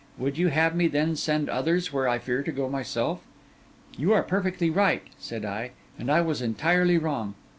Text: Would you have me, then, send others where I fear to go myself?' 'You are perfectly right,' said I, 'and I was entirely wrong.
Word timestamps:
Would 0.17 0.35
you 0.35 0.47
have 0.47 0.75
me, 0.75 0.87
then, 0.87 1.15
send 1.15 1.47
others 1.47 1.93
where 1.93 2.07
I 2.07 2.17
fear 2.17 2.41
to 2.41 2.51
go 2.51 2.67
myself?' 2.67 3.21
'You 3.95 4.13
are 4.13 4.23
perfectly 4.23 4.71
right,' 4.71 5.03
said 5.19 5.45
I, 5.45 5.73
'and 5.99 6.09
I 6.11 6.21
was 6.21 6.41
entirely 6.41 6.97
wrong. 6.97 7.35